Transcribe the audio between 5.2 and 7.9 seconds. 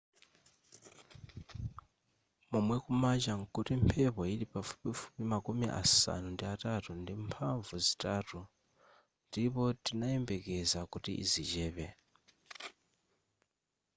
makumi asanu ndi atatu ndi mphamvu